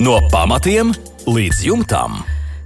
[0.00, 0.94] No pamatiem
[1.28, 2.14] līdz jumtam.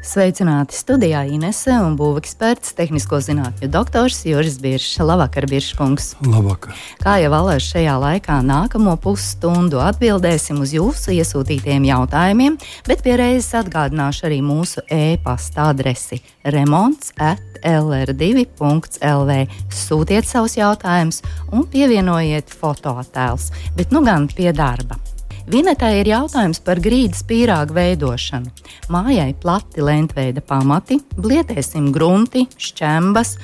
[0.06, 5.00] Sveicināti studijā Inese un būveksperts, tehnisko zinātņu doktors Juris Biršs.
[5.03, 6.12] Labvakar, Birškungs!
[6.22, 6.78] Labvakar!
[7.02, 12.54] Kā jau valēs šajā laikā nākamo pusstundu atbildēsim uz jūsu iesūtītiem jautājumiem,
[12.86, 16.21] bet pierēzes atgādināšu arī mūsu e-pasta adresi
[16.55, 19.41] remonts at lr2.lv.
[19.75, 25.01] Sūtiet savus jautājumus un pievienojiet fotoattēlus, bet nu gan pie darba.
[25.45, 28.48] Vinetai ir jautājums par grīdas pīrāgu veidošanu.
[28.88, 33.34] Mājai plati lentveida pamati, blietēsim grunti, šķembas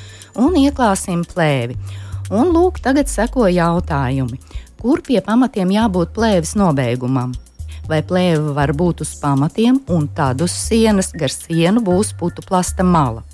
[0.40, 1.76] un ieklāsim plēvi.
[2.32, 4.40] Un lūk, tagad seko jautājumi.
[4.80, 7.34] Kur pie pamatiem jābūt plēves nobeigumam?
[7.90, 12.86] Vai plēve var būt uz pamatiem un tad uz sienas gar sienu būs putu plasta
[12.86, 13.26] mala?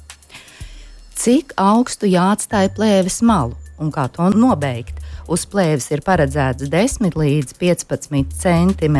[1.14, 4.98] Cik augstu jāatstāj plēves malu un kā to nobeigt?
[5.26, 8.98] Uz plēves ir paredzēts 10 līdz 15 cm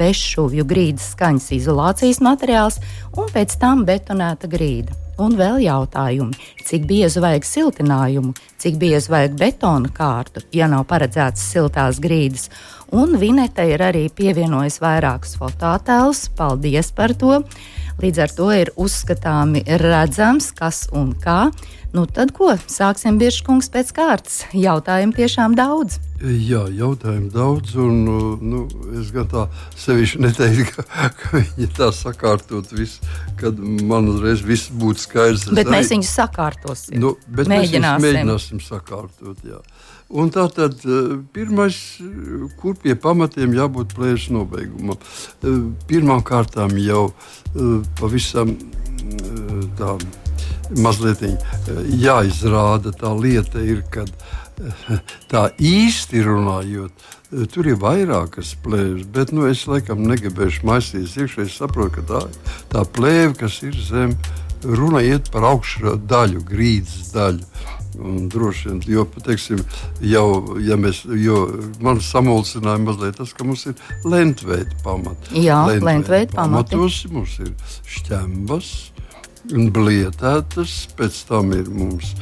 [0.00, 2.80] bezšūvju grīdas skaņas izolācijas materiāls
[3.14, 4.96] un pēc tam betonēta grīda.
[5.22, 6.34] Un vēl jautājumi,
[6.66, 12.46] cik biezu vajag siltinājumu, cik biezu vajag betona kārtu, ja nav paredzētas siltās grīdas.
[12.94, 16.28] Un Vineta ir arī pievienojis vairākus fototēlus.
[16.38, 17.42] Paldies par to!
[17.98, 21.48] Līdz ar to ir uzskatāmi redzams, kas un kā.
[21.92, 22.50] Nu, tad ko?
[22.68, 24.42] Sāksim bieži kungs pēc kārtas.
[24.52, 25.96] Jautājumu tiešām daudz.
[26.20, 28.02] Jā, jautājumu daudz, un
[28.44, 28.64] nu,
[28.98, 29.46] es gan tā
[29.78, 33.00] sevišķi neteiktu, ka, ka viņi tā sakārtot visu,
[33.40, 33.56] kad
[33.88, 35.46] man uzreiz viss būtu skaidrs.
[35.56, 36.98] Bet mēs viņus sakārtosim.
[37.00, 38.04] Nu, mēģināsim.
[38.04, 39.40] Mēs mēģināsim sakārtot.
[39.48, 39.62] Jā.
[40.08, 41.80] Un tā tad eh, pirmais,
[42.60, 45.00] kur pie pamatiem jābūt plēšņa nobeigumam.
[45.40, 48.56] Eh, Pirmkārt, jau eh, pavisam
[49.78, 49.94] tā
[50.76, 51.36] mazliet eh,
[52.02, 54.98] jāizrāda tā lieta, ir, kad eh,
[55.30, 61.46] tā īsti runājot, eh, tur ir vairākas plēves, bet nu, es laikam negribēšu maisīties iekšā.
[61.46, 62.22] Es saprotu, ka tā,
[62.74, 64.16] tā plēve, kas ir zem,
[64.64, 67.46] runa iet par augšu daļu, grīdas daļu.
[67.98, 69.58] Un droši vien, jo, teiksim,
[70.06, 71.38] jau, ja mēs, jo
[71.82, 73.74] man samulsināja mazliet tas, ka mums ir
[74.06, 75.32] lentveida pamati.
[75.42, 76.76] Jā, lentveida pamati.
[76.76, 77.50] Pamatos mums ir
[77.96, 78.70] šķembas,
[79.54, 82.14] un blietētas, pēc tam ir mums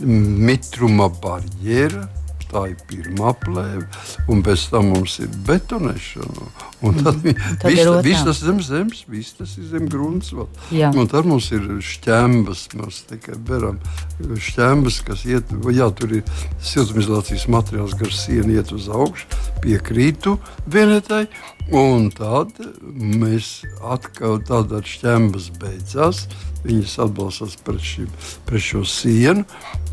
[0.00, 2.08] mitruma barjera.
[2.50, 3.84] Tā ir pirmā plēve,
[4.26, 6.48] un pēc tam mums ir betonēšana.
[6.82, 10.32] Un tad mm, tad viss, viss tas zem zemes, viss tas ir zem grunts.
[10.34, 13.78] Un tad mums ir šķembas, mēs tikai beram
[14.18, 19.30] šķembas, kas iet, jā, tur ir siltumizolācijas materiāls gar sienu iet uz augšu,
[19.62, 20.34] piekrītu
[20.66, 21.28] vienetai.
[21.70, 26.24] Un tad mēs atkal tādā šķembas beidzās.
[26.64, 28.08] Viņas atbalstās pret, šim,
[28.48, 29.46] pret šo sienu.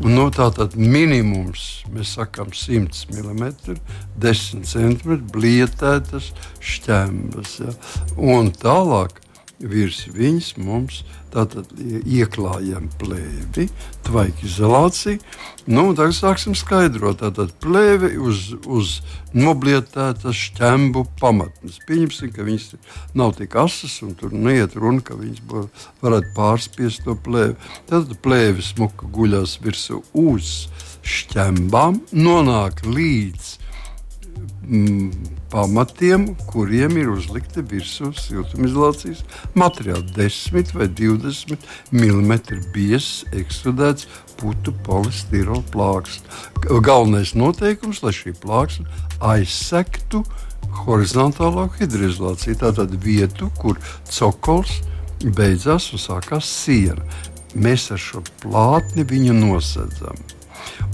[0.04, 3.78] Nu, tā tad minimums, mēs sakām, 100 mm,
[4.20, 7.56] 10 cm blietētas šķembas.
[7.64, 7.76] Ja.
[8.18, 9.22] Un tālāk
[9.58, 11.02] virs viņas mums
[11.32, 11.68] tātad
[12.08, 13.66] ieklājam plēvi,
[14.06, 15.18] tvaika izolāciju.
[15.68, 17.20] Nu, tagad sāksim skaidrot.
[17.20, 18.94] Tātad plēve uz, uz
[19.36, 21.80] noblietētas šķembu pamatnes.
[21.88, 22.70] Pieņemsim, ka viņas
[23.18, 25.44] nav tik asas un tur neiet runa, ka viņas
[26.00, 27.58] varētu pārspiest to plēvi.
[27.90, 30.68] Tad plēve smuka guļās virsū uz
[31.08, 33.56] šķembām, nonāk līdz
[34.68, 35.10] mm,
[35.50, 39.24] pamatiem, kuriem ir uzlikta virsū siltumizolācijas
[39.58, 40.04] materiāli.
[40.16, 41.56] 10 vai 20
[41.92, 42.34] mm
[42.74, 44.08] biezs ekstrudēts
[44.38, 46.28] putu polistirola plāksne.
[46.84, 48.86] Galvenais noteikums, lai šī plāksne
[49.24, 50.22] aizsektu
[50.84, 53.80] horizontālo hidroizolāciju, tātad vietu, kur
[54.10, 54.80] cokols
[55.24, 57.02] beidzās un sākās siena.
[57.58, 60.18] Mēs ar šo plātni viņu nosedzam.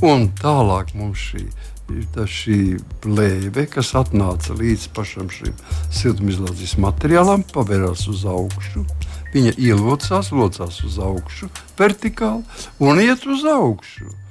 [0.07, 2.59] Un tālāk mums šī ir ir šī
[3.05, 5.53] plēve, kas atnāca līdz pašam šim
[5.93, 8.85] siltumizolācijas materiālam, pavērās uz augšu.
[9.35, 12.45] Viņa ielocās, locās uz augšu, vertikāli
[12.79, 14.24] un iet uz augšu.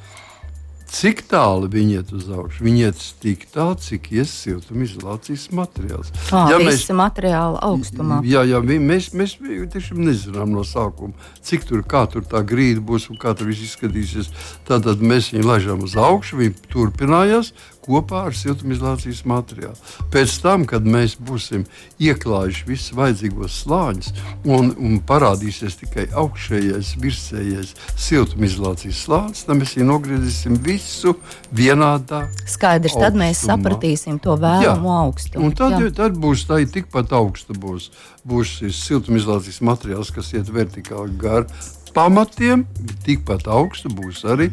[0.93, 2.61] Cik tālu viņi iet uz augšu?
[2.67, 6.11] Viņi iet tik tālu, cik ies siltumizolācijas materiāls.
[6.27, 8.19] Kā ja mēs materiāla augstumā?
[8.29, 11.81] Jā, jā mēs, mēs tiešām nezinām no sākuma, cik tur,
[12.13, 14.29] tur tā grīda būs un kā tur viss izskatīsies.
[14.69, 19.75] Tad mēs viņu laižām uz augšu, viņi turpinājās, kopā ar siltumizolācijas materiālu.
[20.13, 21.65] Pēc tam, kad mēs būsim
[22.01, 24.11] ieklājuši visus vajadzīgos slāņus
[24.45, 27.75] un, un parādīsies tikai augšējais, virsējais
[28.07, 31.15] siltumizolācijas slānis, tad mēs nogriezīsim visu
[31.51, 32.25] vienādā.
[32.47, 33.05] Skaidrs, augstumā.
[33.05, 35.47] tad mēs sapratīsim to vēlamo augstumu.
[35.47, 35.93] Un tad, Jā.
[36.03, 37.91] tad būs tā tikpat augsta būs,
[38.27, 41.47] būs šis siltumizolācijas materiāls, kas iet vertikāli gar
[41.93, 42.65] pamatiem,
[43.05, 44.49] tikpat augsta būs arī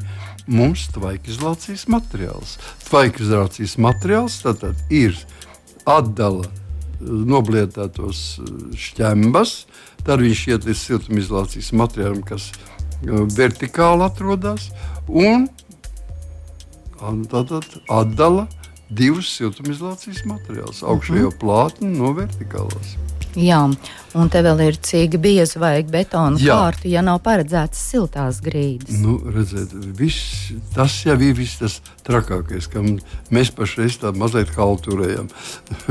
[0.51, 2.57] mums tvaikizolācijas materiāls.
[2.89, 5.17] Tvaikizolācijas materiāls tātad ir
[5.89, 6.49] atdala
[7.01, 8.41] noblietētos
[8.77, 9.55] šķembas,
[10.05, 12.51] tad viņš iet līdz siltumizolācijas materiālam, kas
[13.37, 14.69] vertikāli atrodas,
[15.09, 15.49] un
[17.33, 17.55] tad
[17.89, 18.45] atdala
[18.91, 22.97] divus siltumizolācijas materiālus- augšējo plātni no vertikālās.
[23.39, 23.63] Jā,
[24.19, 26.57] un te vēl ir cik biezi vajag betona Jā.
[26.57, 28.99] kārtu, ja nav paredzētas siltās grīdas.
[29.03, 32.97] Nu, redziet, viss, tas jau ir viss tas trakākais, kam
[33.35, 35.29] mēs pašreiz tā mazliet halturējam.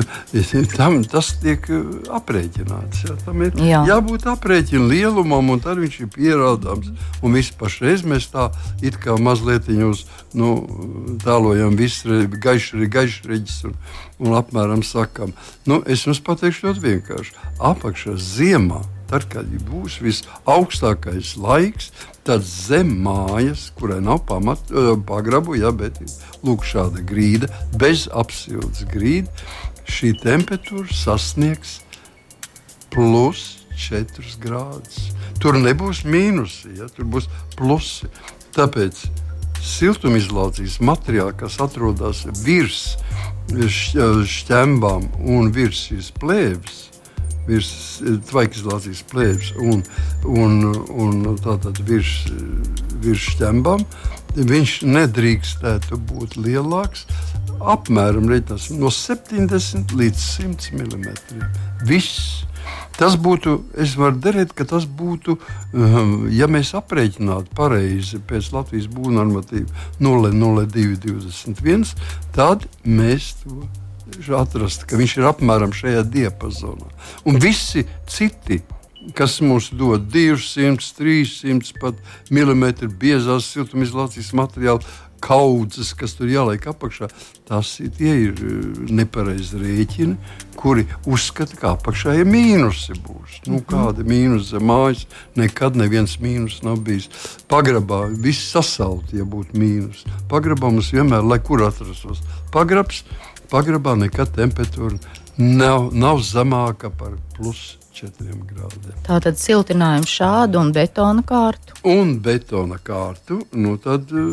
[0.77, 1.85] Tam tas tiek uh,
[2.19, 3.03] aprēķināts.
[3.07, 3.81] Jā, tam ir jā.
[3.87, 6.91] jābūt aprēķina lielumam, un tad viņš ir pierādāms.
[7.23, 8.49] Un viss pašreiz mēs tā
[8.85, 10.53] it kā mazliet uz nu,
[11.23, 13.75] tālojam visu gaišu, gaišu reģis un,
[14.23, 15.33] un apmēram sakam.
[15.69, 17.35] Nu, es jums pateikšu ļoti vienkārši.
[17.69, 21.91] Apakšā ziemā, tad, kad būs visaugstākais laiks,
[22.25, 24.71] tad zem mājas, kurai nav pamat,
[25.09, 25.97] pagrabu, ja, bet
[26.45, 27.49] lūk, šāda grīda,
[27.81, 29.29] bez apsildes grīda,
[29.89, 31.79] šī temperatūra sasniegs
[32.93, 35.09] plus 4 grādus.
[35.39, 38.09] Tur nebūs mīnusi, ja, tur būs plusi.
[38.53, 39.05] Tāpēc
[39.63, 42.97] siltumizolācijas materiāli, kas atrodas virs
[43.49, 46.77] šķembām un virs šīs plēves,
[47.49, 47.71] virs
[48.29, 49.83] tvaikizolācijas plēves un,
[50.25, 50.59] un,
[51.05, 52.13] un tātad virs,
[53.03, 53.85] virs šķembām,
[54.39, 57.07] viņš nedrīkstētu būt lielāks.
[57.59, 58.29] Apmēram
[58.79, 61.09] no 70 līdz 100 mm.
[61.89, 62.45] Viss
[62.99, 65.37] Tas būtu, es varu darīt, ka tas būtu,
[65.71, 69.71] um, ja mēs aprēķinātu pareizi pēc Latvijas būvnormatīva
[70.03, 71.93] 0,0221,
[72.35, 73.61] tad mēs to
[74.39, 76.91] atrastu, ka viņš ir apmēram šajā diapazonā.
[77.29, 78.61] Un visi citi
[79.15, 81.95] kas mums dod 200, 300 pat
[82.29, 84.83] milimetru biezās siltumizolācijas materiālu,
[85.19, 87.09] kaudzes, kas tur jāliek apakšā,
[87.47, 90.15] tas ir eh, nepareizi rēķini,
[90.59, 92.95] kuri uzskata, ka apakšā ir mīnusi.
[93.03, 93.41] Būs.
[93.47, 93.65] Nu, mhm.
[93.69, 95.05] kāda mīnus zem mājas?
[95.39, 97.09] Nekad neviens mīnus nav bijis.
[97.51, 100.05] Pagrabā viss sasaukt, ja būtu mīnus.
[100.31, 102.23] Pagrabā mums vienmēr, lai kur atrastos,
[102.55, 103.03] pagrabs,
[103.51, 104.97] pagrabā nekad temperatūra
[105.39, 108.95] nav, nav zemāka par plus 4 grādiem.
[109.07, 111.75] Tātad siltinājums šādu un betona kārtu.
[111.87, 114.31] Un betona kārtu, nu tad uh,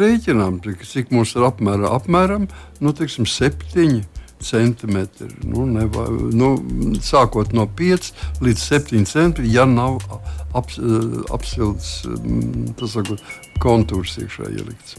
[0.00, 2.48] rēķinām, cik mums ir apmēram, apmēram
[2.80, 4.02] nu, teiksim, 7
[4.44, 5.30] centimetri.
[5.46, 6.50] Nu, neva, nu,
[7.04, 8.10] sākot no 5
[8.44, 10.00] līdz 7 centimetriem, ja nav
[10.54, 10.74] ap,
[11.34, 11.94] apsildes
[12.90, 13.22] sakot,
[13.62, 14.98] kontūrs iekšā ielikts.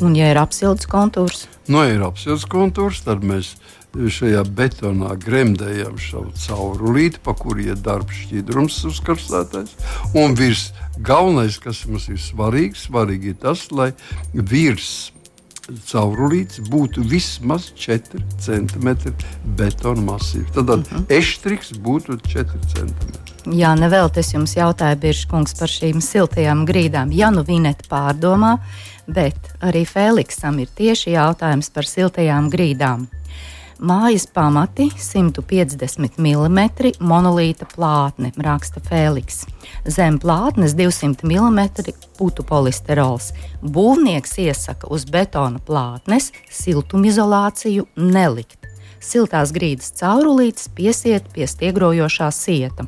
[0.00, 1.41] Un, ja ir apsildes kontūrs?
[1.70, 3.54] Ir apsildes kontūrs, tad mēs
[3.92, 9.74] šajā betonā gremdējam šo caurulīti, pa kuru iet darbs šķidrums uzkarstētais.
[10.18, 13.92] Un virs galvenais, kas mums ir svarīgs, svarīgi ir tas, lai
[14.32, 15.12] virs
[15.88, 18.88] caurulītes būtu vismaz 4 cm
[19.58, 20.48] betona masīva.
[20.54, 21.04] Tad uh -huh.
[21.08, 23.22] eštriks būtu 4 cm.
[23.58, 27.10] Jā, nevēl es jums jautāju, Biržkungs, par šīm siltajām grīdām.
[27.10, 28.58] Ja nu vineta pārdomā,
[29.06, 33.08] bet arī Feliksam ir tieši jautājums par siltajām grīdām.
[33.82, 36.60] Mājas pamati 150 mm
[37.02, 39.40] monolīta plātne, raksta Fēliks.
[39.90, 43.32] Zem plātnes 200 mm putu polisterols.
[43.58, 46.30] Būvnieks iesaka uz betona plātnes
[46.62, 48.61] siltumizolāciju nelikt
[49.02, 52.86] siltās grīdas caurulītes piesiet pie stiegrojošā sieta,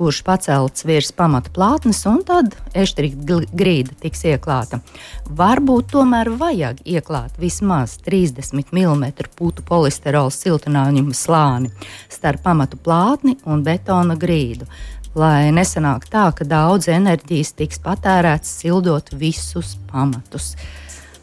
[0.00, 4.80] kurš pacelts virs pamata plātnes, un tad eštrika grīda tiks ieklāta.
[5.28, 9.04] Varbūt tomēr vajag ieklāt vismaz 30 mm
[9.36, 11.68] putu polisterola siltinājumu slāni
[12.08, 14.70] starp pamatu plātni un betona grīdu.
[15.18, 20.54] Lai nesanāk tā, ka daudz enerģijas tiks patērēts sildot visus pamatus.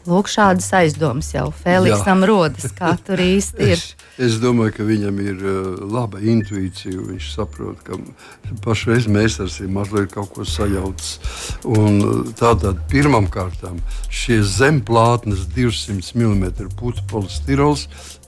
[0.08, 3.76] Lūk, šādas aizdomas jau Feliksam rodas, kā tur īsti ir.
[3.76, 7.04] Es, Es domāju, ka viņam ir uh, laba intuīcija.
[7.06, 7.94] Viņš saprot, ka
[8.64, 11.20] pašreiz meistars ir mazliet kaut ko sajaucis.
[11.62, 13.78] Un, uh, tātad pirmām kārtām
[14.10, 17.86] šie zemplātnes 200 mm putu polistirols.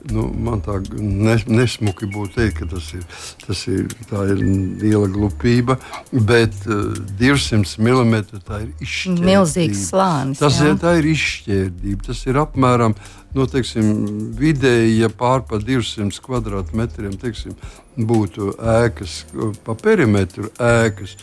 [0.09, 3.03] Nu, man tā ne, nesmuki būtu teikt, ka tas ir,
[3.45, 4.39] tas ir, ir
[4.81, 5.77] liela glupība,
[6.11, 6.89] bet uh,
[7.19, 8.15] 200 mm
[8.47, 9.27] tā ir izšķērdība.
[9.29, 10.41] Milzīgs slānis.
[10.41, 10.71] Tas jā.
[10.73, 12.07] ir, ir izšķērdība.
[12.09, 12.97] Tas ir apmēram
[13.35, 13.91] nu, teiksim,
[14.39, 17.55] vidēji, ja pār pa 200 kvadrātmetriem teiksim,
[17.95, 19.21] būtu ēkas,
[19.65, 21.15] pa perimetru ēkas,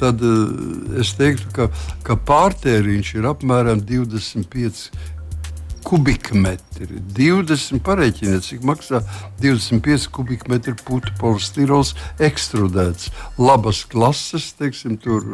[0.00, 1.68] tad eh, es teiktu, ka,
[2.06, 4.88] ka pārtēriņš ir apmēram 25
[5.86, 7.00] kubikmetri.
[7.16, 9.02] 20 pareiķiniet, cik maksā
[9.42, 13.12] 25 kubikmetri putu polistirols ekstrudēts.
[13.38, 15.24] Labas klases, teiksim, tur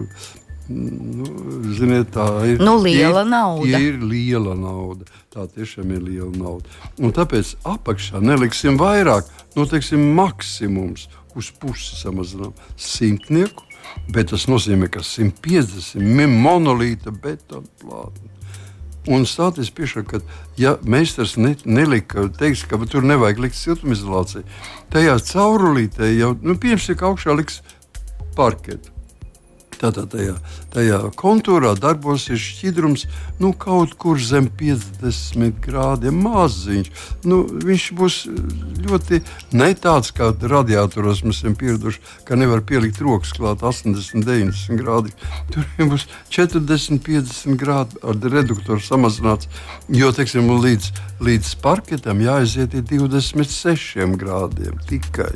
[0.72, 1.26] Nu,
[1.74, 2.60] ziniet, tā ir.
[2.62, 3.80] Nu, liela ir, nauda.
[3.82, 5.08] Ir liela nauda.
[5.34, 6.70] Tā tiešām ir liela nauda.
[7.02, 13.66] Un tāpēc apakšā neliksim vairāk, nu, teiksim, maksimums uz pusi samazinām simtnieku,
[14.14, 18.31] bet tas nozīmē, ka 150 monolīta betona plātne.
[19.10, 20.20] Un stāties priekšā, ka,
[20.60, 24.44] ja meistars ne, nelika, teiks, ka tur nevajag likt siltumizolāciju,
[24.94, 27.58] tajā caurulītē jau, nu, piemēram, augšā liks
[28.38, 28.94] parketu.
[29.80, 30.36] Tātad tajā,
[30.72, 33.06] tajā kontūrā darbosies šķidrums
[33.42, 36.90] nu, kaut kur zem 50 grādiem maziņš.
[37.28, 38.18] Nu, viņš būs
[38.86, 39.22] ļoti
[39.58, 45.14] ne tāds kā radiatoros mēs esam pieraduši, ka nevar pielikt rokas klāt 80, 90 grādi.
[45.52, 49.50] Tur būs 40, 50 grādi ar reduktoru samazināts,
[49.92, 50.92] jo teiksim, līdz,
[51.24, 55.32] līdz parketam jāaiziet 26 grādiem tikai.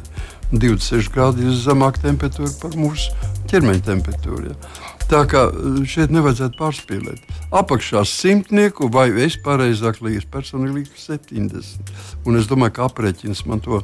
[0.52, 3.10] 26 grādi ir zemāka temperatūra par mūsu
[3.50, 4.52] ķermeņa temperatūru.
[4.52, 4.95] Ja.
[5.06, 7.34] Tā kā eh, šeit nevajadzētu pārspīlēt.
[7.54, 11.94] Apakšā simtnieku, vai es pareizāk lieku, personīgi lieku 70.
[12.26, 13.82] Un es domāju, ka aprēķins man to,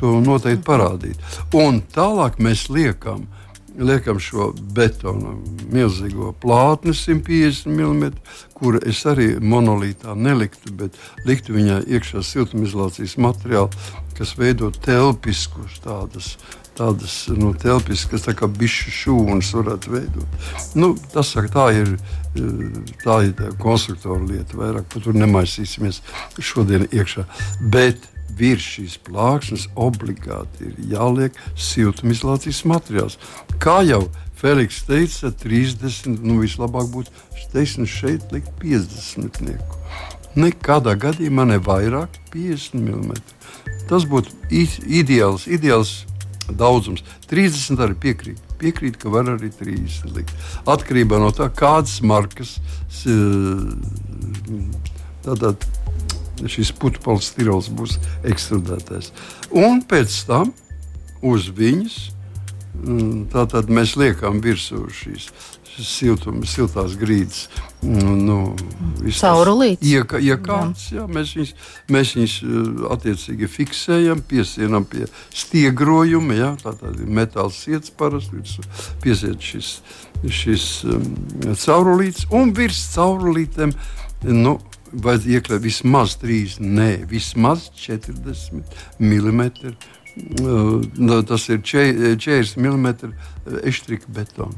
[0.00, 1.40] to noteikti parādīt.
[1.52, 3.26] Un tālāk mēs liekam.
[3.74, 5.34] Liekam šo betonu
[5.74, 8.12] milzīgo plātni, 150 mm,
[8.54, 10.94] kuru es arī monolītā neliktu, bet
[11.26, 13.74] liktu viņai iekšā siltumizolācijas materiālu,
[14.14, 16.36] kas veido telpiskus tādus
[16.78, 20.48] tādas nu, telpes, kas tā kā bišu šūnas varētu veidot.
[20.78, 21.96] Nu, tas saka, tā ir.
[23.04, 24.56] Tā ir tā konstruktora lieta.
[24.58, 26.00] Vairāk par to nemaisīsimies
[26.42, 27.22] šodien iekšā.
[27.70, 33.18] Bet virs šīs plāksnes obligāti ir jāliek siltumizolācijas materiāls.
[33.62, 34.08] Kā jau
[34.44, 37.12] Feliks teica, 30, nu vislabāk būtu
[37.54, 39.78] teiksim, šeit likt 50 lieku.
[40.34, 43.14] Nekādā gadījumā ne vairāk 50 mm.
[43.88, 46.02] Tas būtu ideāls, ideāls
[46.50, 47.04] daudzums.
[47.30, 48.40] 30 arī piekrīt.
[48.60, 50.34] Piekrīt, ka var arī 30 likt.
[50.70, 52.56] Atkarībā no tā, kādas markas
[55.24, 55.64] tātad,
[56.50, 57.98] šis putekļs stirols būs
[58.28, 59.12] ekstrudētais.
[59.54, 60.52] Un pēc tam
[61.24, 62.00] uz viņas
[63.32, 65.30] tātad mēs liekam virsū šīs
[65.82, 67.46] siltuma, siltās grīdas.
[67.82, 68.36] Mm, nu,
[69.18, 69.84] Caurulītes.
[69.84, 71.02] Ieka, iekārts, jā.
[71.02, 71.54] Jā, mēs viņus,
[71.92, 76.36] mēs viņus uh, attiecīgi fiksējam, piesienam pie stiegrojuma.
[76.38, 78.44] Jā, tā tad ir metāla sirds parasti,
[79.04, 79.72] piesiet šis,
[80.24, 81.10] šis um,
[81.52, 83.74] caurulīts un virs caurulītēm.
[84.30, 84.58] Nu,
[84.94, 88.62] Vajag iekļaut vismaz 3, ne vismaz 40
[89.02, 89.74] mm.
[90.38, 92.86] Uh, tas ir 40 mm
[93.66, 94.54] eštrika betona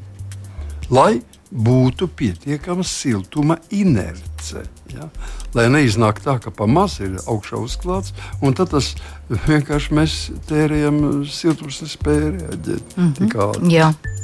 [0.91, 4.65] lai būtu pietiekama siltuma inerce.
[4.93, 5.09] Ja?
[5.55, 8.13] Lai neiznāk tā, ka pamazs ir augšā uzklāts,
[8.43, 8.95] un tad tas
[9.47, 10.19] vienkārši mēs
[10.51, 12.97] tērējam siltums nespēju reaģēt.
[12.97, 14.15] Mm -hmm.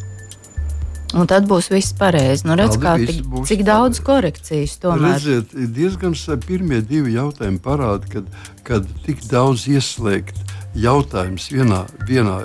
[1.12, 2.46] Un tad būs viss pareizi.
[2.48, 4.04] Nu, redz, kā, tik, cik daudz pareizi.
[4.06, 5.12] korekcijas tomēr.
[5.12, 6.14] Redziet, diezgan
[6.46, 8.24] pirmie divi jautājumi parāda, kad,
[8.64, 10.40] kad tik daudz ieslēgt
[10.78, 12.36] jautājums vienā, vienā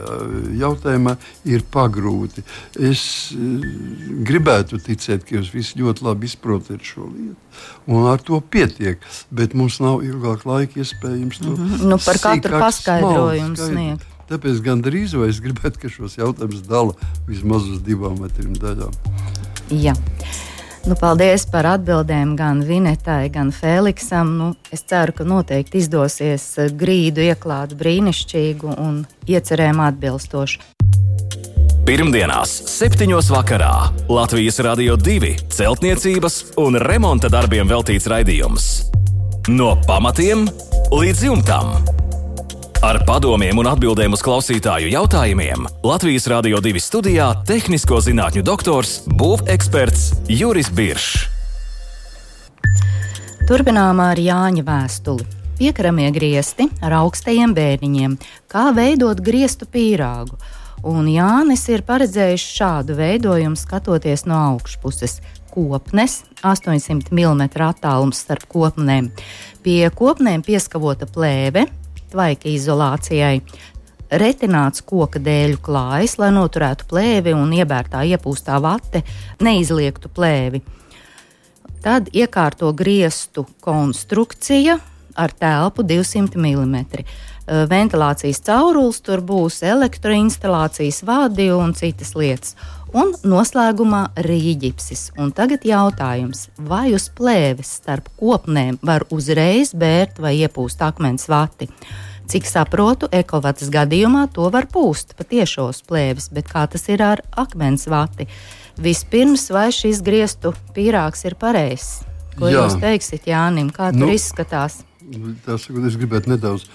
[0.59, 1.15] jautājumā
[1.47, 2.43] ir pagrūti.
[2.89, 3.03] Es
[4.27, 7.37] gribētu ticēt, ka jūs visi ļoti labi izprotat šo lietu.
[7.89, 9.01] Un ar to pietiek,
[9.33, 11.89] bet mums nav ilgāk laika iespējams to mm -hmm.
[11.93, 14.05] nu, par katru paskaidrojumu sniegt.
[14.27, 16.93] Tāpēc gandrīz vai es gribētu, ka šos jautājumus dala
[17.27, 18.91] vismaz uz divām vai trim daļām.
[19.71, 19.93] Jā.
[20.87, 24.29] Nu, paldies par atbildēm gan Vinetai, gan Feliksam.
[24.39, 30.63] Nu, es ceru, ka noteikti izdosies eh, grīdu ieklāt brīnišķīgu un iecerēm atbilstošu.
[31.87, 33.11] Pirmdienās, 7.
[33.33, 33.73] vakarā
[34.07, 38.71] Latvijas Rādio 2 celtniecības un remonta darbiem veltīts raidījums.
[39.51, 40.47] No pamatiem
[40.95, 41.75] līdz jumtam.
[42.77, 50.29] Ar padomiem un atbildēm uz klausītāju jautājumiem Latvijas Rādio 2 studijā- tehnisko zinātņu doktors, būveksperts
[50.29, 51.25] Juris Biršs.
[53.49, 55.25] Turpinām ar Jāņa vēstuli.
[55.57, 58.17] Piekaramie griesti ar augstajiem bērniņiem,
[58.47, 60.37] kā veidot griestu pīrāgu.
[60.83, 65.19] Un Jānis ir paredzējis šādu veidojumu, skatoties no augšpuses.
[65.49, 69.09] Kopnes, 800 mm attālums starp kopnēm.
[69.63, 71.65] Pie kopnēm pieskavota plēve,
[72.11, 73.41] tvaika izolācijai.
[74.07, 79.03] Retināts koka dēļu klājas, lai noturētu plēvi un iebērtā iepūstā vate
[79.43, 80.61] neizliektu plēvi.
[81.83, 84.77] Tad iekārto griestu konstrukcija
[85.17, 86.85] ar telpu 200 mm.
[87.47, 92.57] Ventilācijas caurulis tur būs elektroinstalācijas vadi un citas lietas.
[92.97, 95.11] Un noslēgumā rīģipsis.
[95.21, 101.67] Un tagad jautājums, vai uz plēves starp kopnēm var uzreiz bērt vai iepūst akmens vati?
[102.27, 107.85] Cik saprotu, ekovats gadījumā to var pūst patiešos plēvis, bet kā tas ir ar akmens
[107.91, 108.25] vati?
[108.81, 112.01] Vispirms, vai šis griestu pīrāgs ir pareizs?
[112.37, 112.65] Ko Jā.
[112.65, 114.81] jūs teiksiet Jānim, kā nu, tur izskatās?
[115.45, 116.65] Tas, es gribētu nedaudz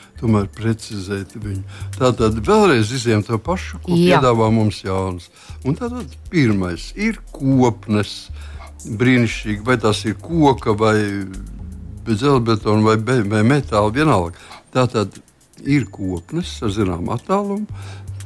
[0.57, 1.63] precizēt viņu.
[1.99, 4.21] Tātad vēlreiz izjām to pašu, ko Jā.
[4.21, 5.29] piedāvā mums Jānis.
[5.69, 8.31] Un tātad pirmais ir kopnes.
[8.83, 10.97] Brīnišķīgi, vai tas ir koka vai
[12.09, 14.35] dzelzbetona vai, vai metāla, vienalga.
[14.75, 15.21] Tātad
[15.63, 17.69] ir kopnes ar zināmu attālumu,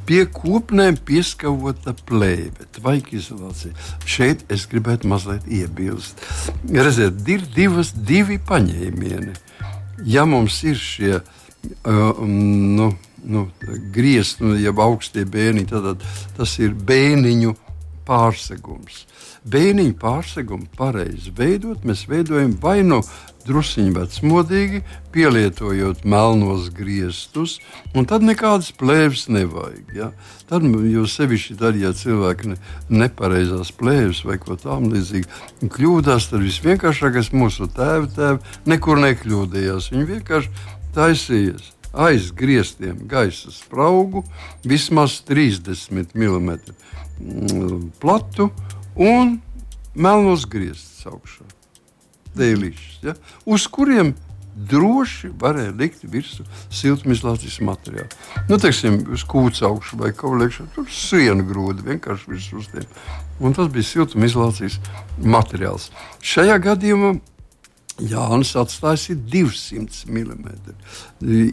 [0.06, 3.74] pie kopnēm pieskavota plēve, tvaika izolācija.
[4.06, 6.22] Šeit es gribētu mazliet iebilst.
[6.70, 9.34] Redziet, ir divas, divi paņēmieni.
[10.04, 12.90] Ja mums ir šie uh, nu,
[13.24, 13.46] nu,
[13.94, 16.04] griezti, nu, jeb augstie bēniņi, tad
[16.36, 17.54] tas ir bēniņu
[18.06, 19.04] pārsegums.
[19.46, 23.00] Bēniņu pārsegumu pareizi veidot, mēs veidojam vai nu
[23.46, 24.80] drusciņi vecmodīgi,
[25.14, 27.56] pielietojot melnos griestus,
[27.96, 29.92] un tad nekādas plēves nevajag.
[29.96, 30.10] Ja?
[30.50, 32.58] Tad jau sevišķi tad, ja cilvēki ne,
[33.04, 39.90] nepareizās plēves vai ko tamlīdzīgu kļūdās, tad visvienkāršākais mūsu tēvi tēvi nekur nekļūdījās.
[39.94, 44.24] Viņi vienkārši taisījās aiz griestiem gaisa spraugu,
[44.64, 46.58] vismaz 30 mm
[48.00, 48.50] platu
[48.96, 49.38] un
[49.96, 51.55] melnos griestus augšā
[52.36, 53.16] dēlīšus, ja,
[53.48, 54.14] uz kuriem
[54.56, 58.08] droši varēja likt virsū siltumizolācijas materiālu.
[58.48, 62.70] Nu, teiksim, uz kūts augšu vai kaut kā tādu tur sienu grūdi vienkārši virsū uz
[62.72, 62.86] tiem.
[63.44, 64.78] Un tas bija siltumizolācijas
[65.20, 65.90] materiāls.
[66.24, 67.18] Šajā gadījumā
[68.00, 70.48] Jānis atstājis 200 mm.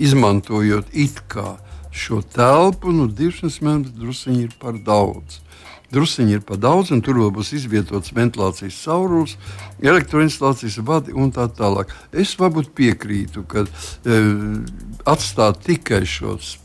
[0.04, 1.58] Izmantojot it kā
[1.94, 5.40] šo telpu, nu 200 mm druskuļi ir par daudz
[5.94, 9.38] druskuļi ir par daudz, un tur vēl būs izvietots ventilācijas caurulis,
[9.84, 11.94] elektroinstalācijas vadi un tā tālāk.
[12.12, 14.20] Es varbūt piekrītu, ka e,
[15.10, 16.58] atstāt tikai šos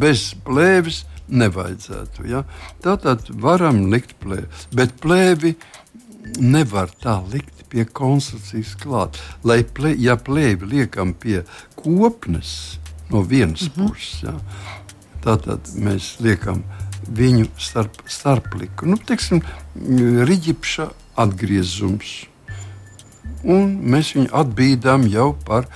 [0.00, 2.26] bez plēves nevajadzētu.
[2.30, 2.44] Ja?
[2.84, 5.56] Tātad varam likt plēvi, bet plēvi
[6.42, 9.20] nevar tā likt pie konstrukcijas klāt.
[9.46, 11.42] Lai plē, ja plēvi liekam pie
[11.78, 12.78] kopnes
[13.10, 13.88] no vienas mm -hmm.
[13.88, 14.34] puses, ja?
[15.24, 16.62] tātad mēs liekam
[17.08, 18.88] viņu starp, starpliku.
[18.88, 19.42] Nu, teiksim,
[19.76, 20.88] Riģipša
[21.22, 22.26] atgriezums.
[23.46, 25.68] Un mēs viņu atbīdām jau par,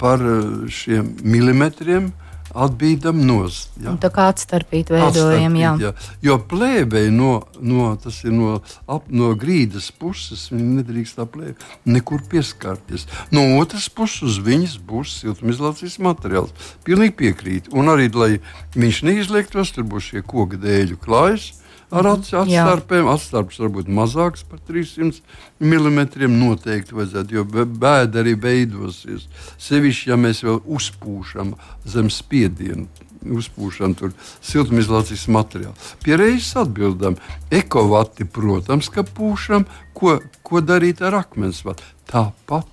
[0.00, 0.24] par
[0.72, 2.10] šiem milimetriem,
[2.54, 3.72] atbīdam nost.
[3.82, 3.94] Ja.
[4.00, 5.72] Tā kā atstarpīt veidojam, jā.
[5.80, 5.92] jā.
[6.24, 11.56] Jo plēvei no, no, tas ir no, ap, no grīdas puses, viņa nedrīkst plēve
[11.88, 13.08] nekur pieskarties.
[13.34, 16.52] No otras puses uz viņas būs siltumizolācijas materiāls.
[16.86, 17.72] Pilnīgi piekrīt.
[17.72, 18.32] Un arī, lai
[18.76, 21.52] viņš neizliektos, tur būs šie koka dēļu klājas
[21.92, 23.10] ar atstarpēm.
[23.12, 25.20] Atstarps var būt mazāks par 300
[25.60, 26.02] mm.
[26.32, 29.28] Noteikti vajadzētu, jo bēda arī veidosies.
[29.62, 31.54] Sevišķi, ja mēs vēl uzpūšam
[31.88, 32.88] zem spiedienu.
[33.22, 34.10] Uzpūšam tur
[34.42, 35.76] siltumizolācijas materiālu.
[36.02, 37.14] Pie reizes atbildam,
[37.54, 41.86] ekovati, protams, ka pūšam, ko, ko darīt ar akmens vatu.
[42.10, 42.72] Tāpat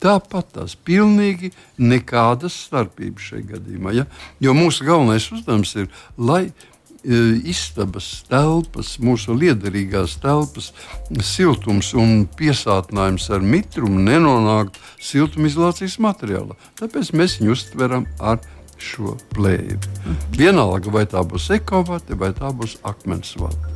[0.00, 3.92] Tāpat tās pilnīgi nekādas starpības šajā gadījumā.
[3.92, 4.06] Ja?
[4.40, 6.46] Jo mūsu galvenais uzdevums ir, lai
[7.04, 10.70] istabas telpas, mūsu liederīgās telpas
[11.24, 16.56] siltums un piesātinājums ar mitrumu nenonākt siltumizolācijas materiālā.
[16.80, 18.40] Tāpēc mēs viņu uztveram ar
[18.80, 19.78] šo plēvi.
[20.36, 23.70] Vienalga, vai tā būs ekovate vai tā būs akmens vate.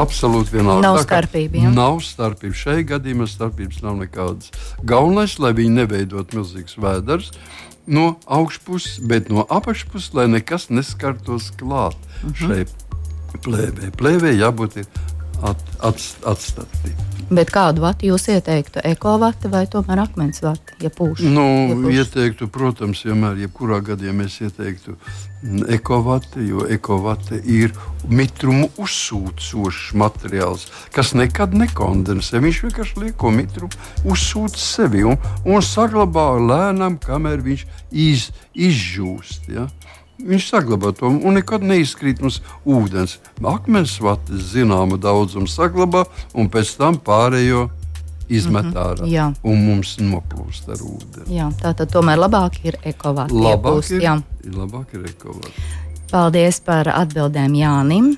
[0.00, 0.86] Absolūti vienalga.
[0.86, 1.60] Nav starpība.
[1.60, 1.70] Ja?
[1.74, 2.56] Nav starpība.
[2.56, 4.48] Šai gadījumā starpības nav nekādas.
[4.88, 7.28] Galvenais, lai viņi neveidot milzīgus vēders,
[7.90, 12.32] no augšpuses, bet no apakšpuses, lai nekas neskartos klāt uh mhm.
[12.32, 12.46] -huh.
[12.46, 13.90] šai plēvē.
[13.98, 14.82] Plēvē jābūt
[15.42, 16.94] at, at, atstati.
[17.30, 18.80] Bet kādu vatu jūs ieteiktu?
[18.90, 20.74] Ekovati vai tomēr akmens vati?
[20.82, 21.98] Ja pūš, nu, ja pūš?
[22.00, 24.96] ieteiktu, protams, vienmēr, jebkurā gadījumā es ieteiktu
[25.70, 27.72] ekovati, jo ekovati ir
[28.10, 32.42] mitrumu uzsūcošs materiāls, kas nekad nekondensē.
[32.42, 39.48] Viņš vienkārši lieko mitrumu uzsūc sevi un, un saglabā lēnām, kamēr viņš iz, izžūst.
[39.54, 39.70] Ja?
[40.26, 43.18] Viņš saglabā to un nekad neizkrīt mums ūdens.
[43.40, 46.04] Akmens vatis zināmu daudzumu saglabā
[46.34, 47.68] un pēc tam pārējo
[48.30, 49.06] izmet mm -hmm, ārā.
[49.10, 49.26] Jā.
[49.42, 51.36] Un mums noplūst ar ūdeni.
[51.36, 53.34] Jā, tā tad tomēr labāk ir ekovāti.
[53.34, 54.22] Labāk, iepūst, ir, jā.
[54.54, 55.68] labāk ir ekovāti.
[56.10, 58.16] Paldies par atbildēm Jānim.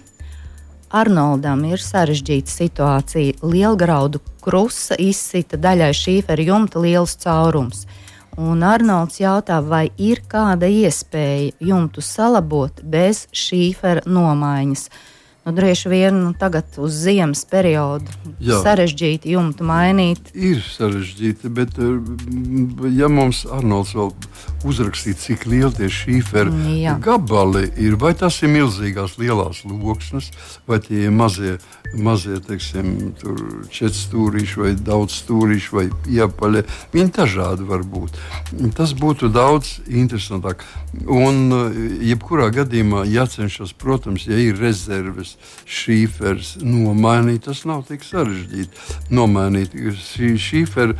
[0.91, 3.35] Arnoldam ir sarežģīta situācija.
[3.43, 7.87] Lielgraudu krusta izsita daļai šīferu jumta liels caurums.
[8.40, 14.87] Un Arnolds jautā, vai ir kāda iespēja jumtu salabot bez šīfera nomaiņas.
[15.44, 18.07] Nu, droši vien nu, tagad uz ziemas periodu
[18.42, 18.61] Jā.
[18.62, 20.31] sarežģīti jumtu mainīt.
[20.35, 21.98] Ir sarežģīti, bet eh,
[22.94, 24.12] ja mums Arnolds vēl
[24.68, 30.31] uzrakstītu, cik lieli tie šīferi mm, gabali ir, vai tas ir milzīgās lielās loksnes,
[30.70, 31.57] vai tie ir mazie,
[31.98, 33.12] mazie teiksim,
[33.72, 36.64] četrstūrīši vai daudz stūrīši vai iepaļi.
[36.94, 38.20] Viņi dažādi var būt.
[38.78, 40.62] Tas būtu daudz interesantāk.
[41.11, 45.32] Un eh, jebkurā gadījumā jācenšas, protams, ja ir rezerves
[45.66, 47.47] šīs šīferis nomainīt.
[47.47, 49.12] Tas nav tik sarežģīti.
[49.14, 50.97] Nomainīt šī šīferi,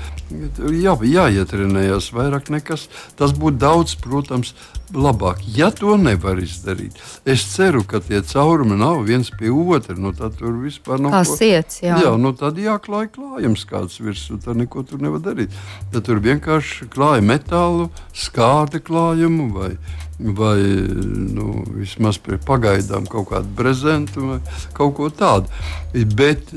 [0.83, 2.89] jā, jāietrenējas vairāk nekas.
[3.19, 4.55] Tas būtu daudz, protams,
[4.93, 5.41] labāk.
[5.57, 9.97] Ja to nevar izdarīt, es ceru, ka tie caurumi nav viens pie otra.
[9.97, 11.83] Nu, tad tur vispār nav ko siets.
[11.85, 14.41] Jā, jā nu, tad jāklāj klājums kāds virsū.
[14.43, 15.55] Tad neko tur nevar darīt.
[15.93, 19.75] Tad tur vienkārši klāja metālu, skāda klājumu vai,
[20.37, 20.59] vai
[21.35, 24.39] nu, vismaz pagaidām kaut kādu brezentu vai
[24.77, 25.51] kaut ko tādu.
[26.17, 26.53] Bet,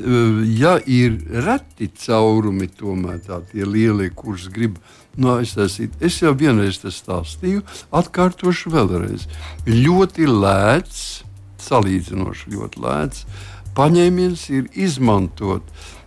[0.58, 4.78] ja ir reti caurumi, tomēr tādi lielie, kurus grib
[5.16, 5.96] nu, aiztaisīt.
[6.04, 7.64] Es jau vienreiz tas stāstīju,
[7.96, 9.26] atkārtošu vēlreiz.
[9.66, 11.04] Ļoti lēts,
[11.66, 13.26] salīdzinoši ļoti lēts
[13.76, 15.66] paņēmiens ir izmantot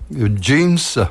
[0.10, 1.10] džinsa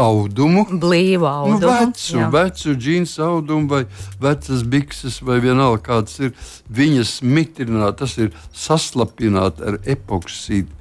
[0.00, 0.66] audumu.
[0.70, 1.60] Blīvu nu, audumu.
[1.60, 2.30] Nu, vecu, jā.
[2.32, 3.82] vecu džinsu audumu vai
[4.22, 6.32] vecas bikses vai vienalga kāds ir.
[6.72, 10.72] Viņas mitrināt, tas ir saslapināt ar epoksīdu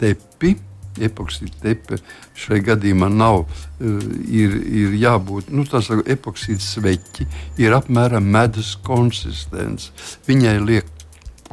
[0.00, 0.56] tepi
[1.02, 1.98] epoksīda tepe
[2.36, 3.44] šai gadījumā nav.
[3.44, 4.08] Eh,
[4.42, 7.28] ir, ir jābūt nu, tādam epoksīda sveķi,
[7.62, 9.92] ir apmēram medus konsistence.
[10.28, 10.92] Viņai liek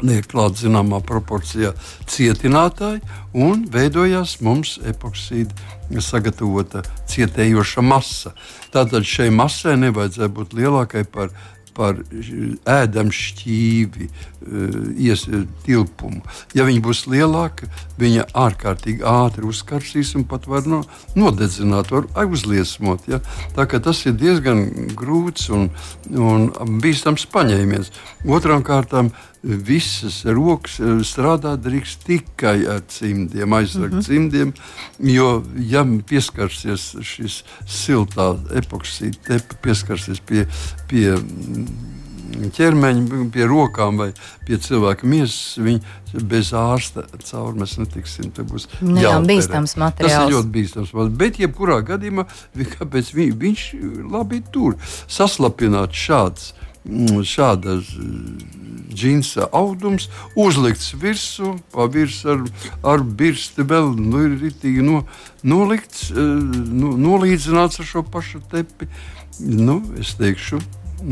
[0.01, 1.69] liek klāt zināmā proporcijā
[2.09, 3.03] cietinātāji,
[3.37, 5.53] un veidojās mums epoksīda
[6.01, 8.33] sagatavota cietējoša masa.
[8.73, 11.29] Tātad šai masai nevajadzēja būt lielākai par
[11.75, 11.99] par
[12.69, 14.77] ēdamu šķīvi, eh,
[15.09, 15.25] ies,
[15.65, 16.21] tilpumu.
[16.53, 20.83] Ja viņa būs lielāka, viņa ārkārtīgi ātri uzkarsīs un pat var no,
[21.15, 23.07] nodedzināt, var uzliesmot.
[23.07, 23.19] Ja?
[23.55, 24.65] Tā, tas ir diezgan
[24.97, 25.69] grūts un,
[26.09, 26.49] un
[26.83, 27.93] bīstams paņēmiens.
[28.29, 29.11] Otrām kārtām
[29.43, 34.05] visas rokas eh, strādāt drīkst tikai ar cimdiem, aizsargt mm -hmm.
[34.07, 34.53] cimdiem.
[34.99, 40.47] Jo, ja pieskarsies šis siltā epoksīda tepa, pieskarsies pie,
[40.87, 41.17] pie
[42.53, 44.09] ķermeņa, pie rokām vai
[44.47, 48.31] pie cilvēka miesas, viņi bez ārsta caur mēs netiksim.
[48.33, 48.97] Tas būs nu
[49.27, 50.17] bīstams materiāls.
[50.17, 50.93] Tas ir ļoti bīstams.
[51.19, 52.25] Bet, jebkurā gadījumā,
[52.77, 53.69] kāpēc vi, viņš
[54.09, 57.87] labi tur saslapināt šāds Mm, šādas
[58.91, 62.41] džinsa audums, uzlikts virsū, pa virsmu ar,
[62.91, 65.05] ar birsti vēl nu, ir ritīgi no,
[65.47, 68.89] nolikts, nu, nolīdzināts ar šo pašu tepi.
[69.39, 70.59] Nu, es teikšu,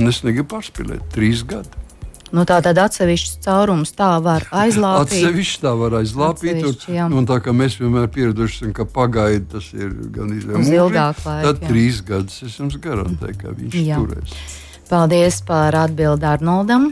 [0.07, 1.81] es negribu pārspīlēt, trīs gadi.
[2.31, 5.17] Nu, tā tad atsevišķs caurums tā var aizlāpīt.
[5.19, 6.61] Atsevišķi tā var aizlāpīt.
[6.93, 11.41] Un, un tā kā mēs vienmēr pieraduši, ka pagaidu tas ir gan ilgāk laika.
[11.49, 11.71] Tad jā.
[11.73, 13.99] trīs gadus es jums garantēju, ka viņš jā.
[13.99, 14.37] turēs.
[14.87, 16.87] Paldies par atbildi Arnoldam.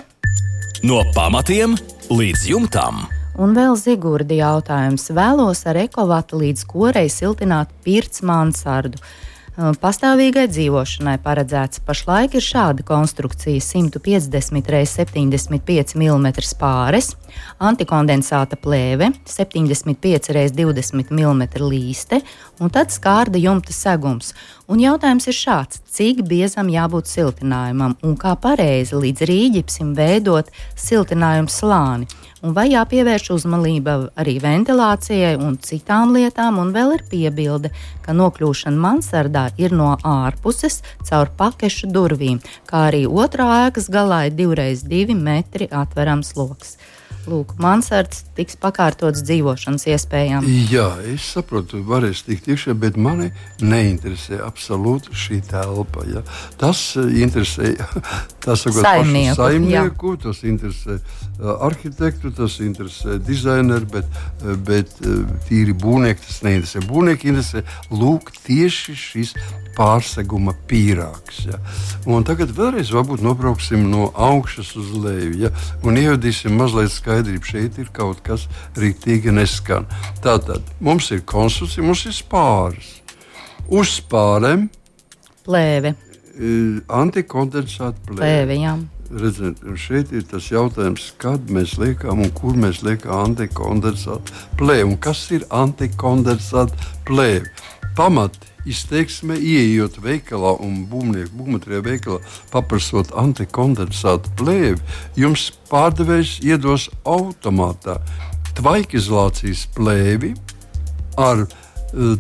[0.84, 1.78] No pamatiem
[2.12, 3.06] līdz jumtam.
[3.39, 5.08] Un vēl Zigurdi jautājums.
[5.15, 8.99] Vēlos ar ekovatu līdz korei siltināt pirts mansardu.
[9.60, 11.82] Uh, pastāvīgai dzīvošanai paredzēts.
[11.84, 17.10] Pašlaik ir šāda konstrukcija- 150 x 75 mm spāres,
[17.60, 22.22] antikondensāta plēve, 75 x 20 mm līste
[22.62, 24.34] un tad skārda jumta segums.
[24.69, 31.50] Un jautājums ir šāds: cik biezam jābūt siltinājumam un kā pareizi līdz rīģipsim veidot siltinājumu
[31.50, 32.08] slāni?
[32.43, 37.71] Un vai jāpievērš uzmanība arī ventilācijai un citām lietām, un vēl ir piebilde,
[38.06, 44.38] ka nokļūšana mansardā ir no ārpuses caur pakešu durvīm, kā arī otrā ēkas galā ir
[44.39, 46.78] divreiz divi metri atverams lokus.
[47.30, 50.48] Lūk, mansards tiks pakārtots dzīvošanas iespējām.
[50.72, 53.30] Jā, es saprotu, varēs tikt iekšā, bet mani
[53.62, 56.06] neinteresē absolūti šī telpa.
[56.10, 56.24] Ja.
[56.62, 57.76] Tas eh, interesē
[58.46, 64.96] tas, saimnieku, saimnieku tas interesē uh, arhitektu, tas interesē dizaineru, bet, uh, bet
[65.50, 66.86] tīri būvnieku tas neinteresē.
[66.89, 69.36] Būvnieki interesē lūk tieši šis
[69.80, 71.44] pārseguma pīrāgs.
[71.48, 71.60] Ja.
[72.10, 75.52] Un tagad vēlreiz varbūt nobrauksim no augšas uz leju ja,
[75.88, 77.18] un ievadīsim mazliet skaidrību.
[77.49, 78.47] Šeit ir kaut kas
[78.79, 79.88] rītīgi neskan.
[80.23, 82.99] Tātad mums ir konstrukcija, mums ir spārs.
[83.69, 84.69] Uz spārēm
[85.45, 85.95] plēve.
[86.88, 88.55] Antikondensāta plēve.
[88.55, 88.77] plēve.
[89.10, 94.99] Redziet, šeit ir tas jautājums, kad mēs liekam un kur mēs liekam antikondensātu plēvi.
[95.01, 96.77] Kas ir antikondensāta
[97.10, 97.49] plēve?
[97.97, 102.19] Pamati izteiksme, ieejot veikalā un būvnieku būvmateriālu veikalā,
[102.53, 104.79] paprasot antikondensātu plēvi,
[105.19, 107.99] jums pārdevējs iedos automātā
[108.60, 110.34] tvaikizolācijas plēvi
[111.19, 111.45] ar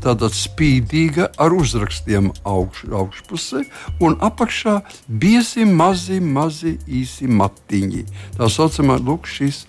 [0.03, 3.63] tāda spīdīga ar uzrakstiem augš, augšpusē,
[4.03, 8.05] un apakšā biezi mazi, mazi īsi matiņi.
[8.37, 9.65] Tā saucamā lūk, šis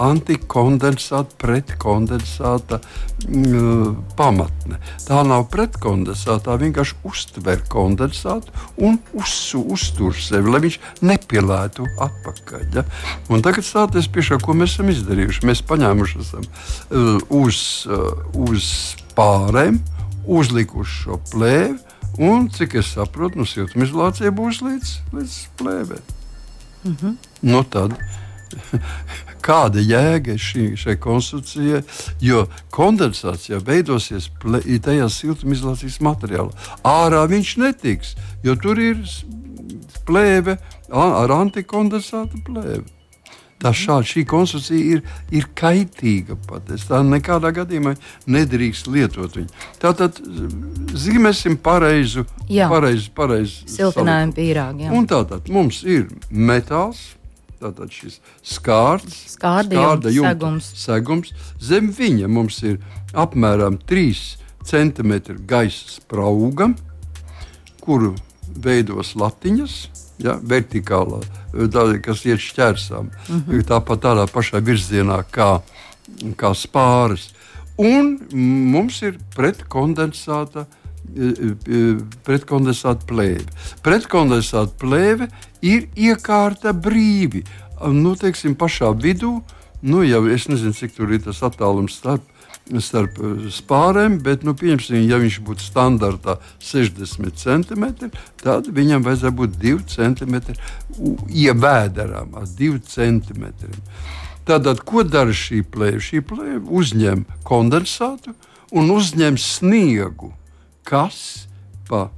[0.00, 2.78] antikondensāta, pretkondensāta
[3.26, 4.80] mm, pamatne.
[5.06, 12.68] Tā nav pretkondensāta, tā vienkārši uztver kondensātu un uz, uztur sevi, lai viņš nepilētu atpakaļ.
[12.76, 12.86] Ja?
[13.32, 15.46] Un tagad stāties pie šā, ko mēs esam izdarījuši.
[15.48, 17.58] Mēs paņēmuši esam, uh, uz,
[17.90, 18.70] uh, uz
[19.16, 19.80] pārēm,
[20.26, 21.78] uzlikuši šo plēvi.
[22.22, 26.00] Un, cik es saprotu, nu, siltumizolācija būs līdz, līdz plēvei.
[26.86, 27.16] Mm -hmm.
[27.42, 27.92] nu, tad,
[29.46, 31.82] kāda jēga šī, šai konstrukcijai?
[32.20, 34.30] Jo kondensācija veidosies
[34.82, 36.50] tajā siltumizolācijas materiālā.
[36.82, 39.02] Ārā viņš netiks, jo tur ir
[40.06, 40.58] plēve
[40.90, 42.95] ar antikondensāta plēvi.
[43.62, 46.90] Tā šāda šī konstrukcija ir, ir kaitīga patiesībā.
[46.90, 47.94] Tā nekādā gadījumā
[48.28, 49.48] nedrīkst lietot viņu.
[49.80, 50.20] Tātad
[50.92, 54.90] zīmēsim pareizu, pareizu, pareizu siltinājumu pīrāgu.
[54.92, 57.14] Un tātad mums ir metāls.
[57.56, 60.66] Tātad šis skārds, skārda jumta, segums.
[60.76, 61.30] segums.
[61.56, 62.76] Zem viņa mums ir
[63.16, 64.36] apmēram 3
[64.68, 66.68] cm gaisa sprauga,
[67.80, 68.12] kuru
[68.52, 71.20] veidos latiņas ja, vertikālā,
[71.52, 73.10] tāda, kas iet šķērsām.
[73.28, 73.66] Mm -hmm.
[73.68, 75.60] Tāpat tādā pašā virzienā kā,
[76.36, 77.30] kā spāris.
[77.76, 78.18] Un
[78.72, 80.66] mums ir pretkondensāta.
[82.24, 83.46] Pretkondensāta plēve.
[83.82, 85.28] Pretkondensāta plēve
[85.62, 87.44] ir iekārta brīvi.
[87.92, 89.42] Nu, teiksim, pašā vidū,
[89.82, 92.22] nu, jau es nezinu, cik tur ir tas attālums starp
[92.82, 97.86] starp eh, spārēm, bet, nu, pieņemsim, ja viņš būtu standartā 60 cm,
[98.42, 100.36] tad viņam vajadzētu būt 2 cm
[101.30, 103.48] ievēdarām ar 2 cm.
[104.46, 106.02] Tātad, ko dara šī plēve?
[106.02, 108.36] Šī plēve uzņem kondensātu
[108.74, 110.30] un uzņem sniegu,
[110.86, 111.48] kas
[111.88, 112.08] pa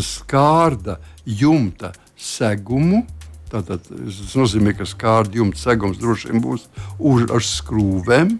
[0.00, 3.04] skārda jumta segumu
[3.54, 6.64] Tātad, tas nozīmē, ka skārda jumta segums droši vien būs
[6.98, 8.32] uz, ar skrūvēm,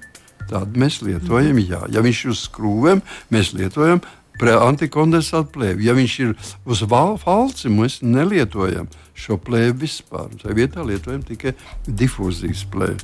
[0.50, 1.60] Tādu mēs lietojam.
[1.62, 1.84] Jā.
[1.92, 3.02] Ja viņš ir uz skrūvēm,
[3.34, 4.02] mēs lietojam
[4.42, 5.86] antikondensātu plēvi.
[5.86, 6.34] Ja viņš ir
[6.66, 6.82] uz
[7.22, 10.32] falci, mēs nelietojam šo plēvi vispār.
[10.42, 11.54] Tā vietā lietojam tikai
[11.86, 12.98] difūzijas plēvi.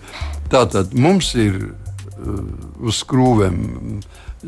[0.51, 2.43] Tātad mums ir uh,
[2.83, 4.01] uz skrūvēm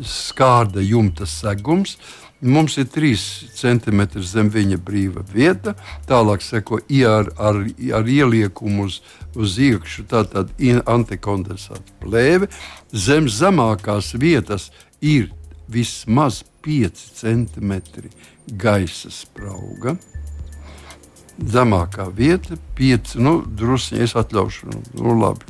[0.03, 1.97] skārda jumta segums.
[2.43, 3.15] Mums ir 3
[3.55, 5.75] cm zem viņa brīva vieta,
[6.09, 7.59] tālāk seko ar, ar,
[7.95, 8.99] ar ieliekumu uz,
[9.35, 10.51] uz iekšā, tātad
[10.83, 12.49] antikondensāta plēve.
[12.91, 15.31] Zem zemākās vietas ir
[15.71, 17.79] vismaz 5 cm
[18.47, 19.95] gaisa sprauga.
[21.39, 25.47] Zemākā vieta, 5, nu, druskuļi es atļaušu, nu, labi,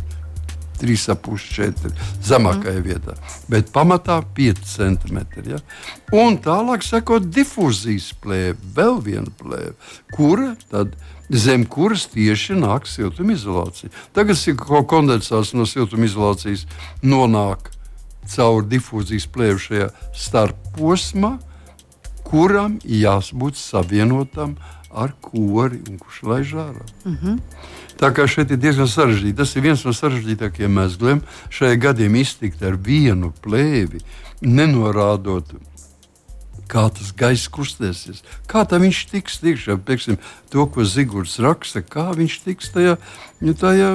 [0.83, 1.93] 3,5-4
[2.27, 2.85] zemākajā mm.
[2.85, 3.15] vietā,
[3.51, 5.21] bet pamatā 5 cm.
[5.47, 5.61] Ja?
[6.13, 9.73] Un tālāk seko difūzijas plēve, vēl viena plēve,
[10.13, 10.97] kura tad
[11.33, 13.91] zem kuras tieši nāk siltumizolācija.
[14.13, 16.67] Tagad, kad kondensāts no siltumizolācijas
[17.01, 17.71] nonāk
[18.29, 21.37] caur difūzijas plēvi šajā starposmā,
[22.27, 24.55] kuram jābūt savienotam
[24.93, 26.85] ar kori un kurš laiž ārā.
[27.05, 27.39] Mm -hmm.
[27.99, 29.37] Tā kā šeit ir diezgan sarežģīti.
[29.37, 31.21] Tas ir viens no sarežģītākajiem mezgliem.
[31.53, 34.01] Šajā gadījumā iztikt ar vienu plēvi,
[34.41, 35.53] nenorādot
[36.73, 39.77] kā tas gaisa kustēsies, kā tā viņš tiks iekšā.
[39.85, 40.19] Pieksim,
[40.51, 42.97] to, ko Zigorts raksta, kā viņš tiks tajā,
[43.43, 43.89] nu, tajā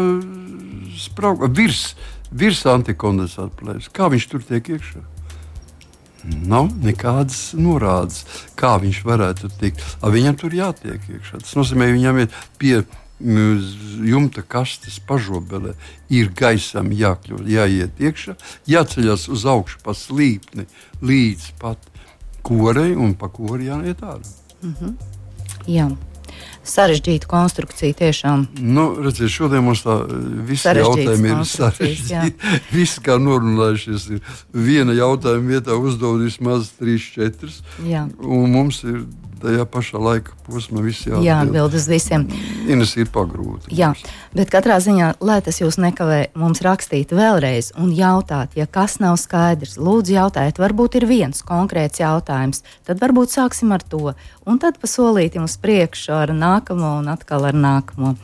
[1.01, 1.95] spraugā, virs,
[2.31, 5.05] virs antikondensāta plēves, kā viņš tur tiek iekšā.
[6.29, 8.25] Nav nekādas norādes,
[8.59, 9.85] kā viņš varētu tikt.
[10.03, 11.39] Viņam tur jātiek iekšā.
[11.45, 12.33] Tas nozīmē, ka viņam ir
[13.19, 15.75] pie jumta kastes pažobelē
[16.11, 18.37] ir gaisam jākļūt, jāiet iekšā,
[18.71, 20.69] jāceļas uz augšu pa slīpni
[21.03, 21.79] līdz pat
[22.43, 24.23] korei un pa kori jāiet ārā.
[24.63, 24.95] Mm -hmm.
[25.67, 25.91] Jā.
[26.69, 28.47] Sarežģīta konstrukcija tiešām.
[28.61, 30.01] Nu, redziet, šodien mums tā
[30.49, 32.59] visi jautājumi ir sarežģīti.
[32.77, 37.55] Visi, kā norunājušies, ir viena jautājuma vietā uzdod vismaz 3-4.
[38.21, 39.07] Un mums ir
[39.43, 41.27] tajā pašā laika posmā visi jāatbild.
[41.27, 42.27] Jāatbild uz visiem.
[42.71, 43.71] Ines ir pagrūti.
[43.77, 43.93] Jā,
[44.37, 49.19] bet katrā ziņā, lai tas jūs nekavē mums rakstīt vēlreiz un jautāt, ja kas nav
[49.21, 54.15] skaidrs, lūdzu jautājiet, varbūt ir viens konkrēts jautājums, tad varbūt sāksim ar to,
[54.49, 58.15] un tad pasolītim uz priekšu ar nākamo un atkal ar nākamo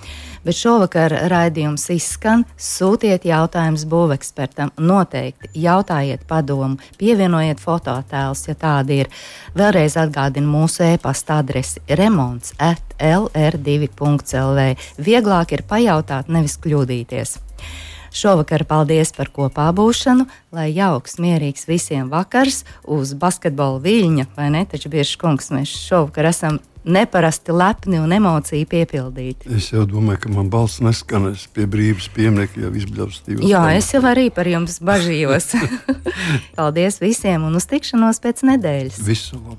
[0.44, 2.44] bet šovakar raidījums izskan.
[2.60, 9.12] Sūtiet jautājumus būvekspertam, noteikti jautājiet padomu, pievienojiet fototēlus, ja tādi ir.
[9.56, 14.68] Vēlreiz atgādinu mūsu e-pasta adresi remonds at lr2.lv.
[15.08, 17.38] Vieglāk ir pajautāt, nevis kļūdīties.
[18.14, 24.62] Šovakar paldies par kopā būšanu, lai jauks, mierīgs visiem vakars uz basketbola viļņa, vai ne?
[24.70, 29.48] Taču bieži kungs mēs šovakar esam neparasti lepni un emociju piepildīti.
[29.57, 33.46] Es jau domāju, ka man balss neskanēs pie brīvības pieminiekta, jau izbļaustījos.
[33.50, 35.55] Jā, es jau arī par jums bažījos.
[36.59, 39.00] Paldies visiem un uz tikšanos pēc nedēļas.
[39.09, 39.59] Visu labu!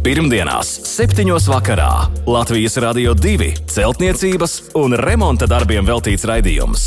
[0.00, 1.26] Pirmdienās, 7.
[1.50, 1.90] vakarā
[2.24, 6.86] Latvijas Rādio 2 celtniecības un remonta darbiem veltīts raidījums.